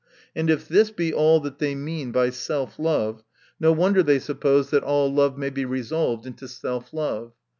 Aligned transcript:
And 0.35 0.49
if 0.49 0.67
this 0.67 0.89
be 0.89 1.13
all 1.13 1.39
that" 1.41 1.59
they 1.59 1.75
mean 1.75 2.11
by 2.11 2.31
self 2.31 2.79
love, 2.79 3.21
no 3.59 3.71
wonder 3.71 4.01
they 4.01 4.17
suppose 4.17 4.71
that 4.71 4.81
all 4.83 5.13
love 5.13 5.37
may 5.37 5.51
be 5.51 5.63
resolved 5.63 6.25
into 6.25 6.47
self 6.47 6.91
love. 6.91 7.33